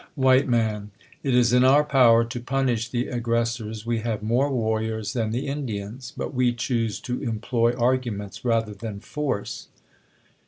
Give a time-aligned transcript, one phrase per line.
[0.17, 0.47] IF.
[0.47, 0.89] Man.
[1.21, 5.29] It is in our power to punish the aggres sors; we have more warriors than
[5.29, 9.67] the Indians; but we choose to employ arguments rather than force.